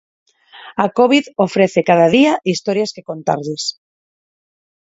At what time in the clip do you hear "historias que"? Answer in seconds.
2.53-3.07